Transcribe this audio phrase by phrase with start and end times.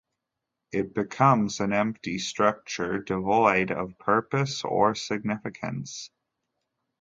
[0.71, 6.09] It becomes an empty structure devoid of purpose or significance.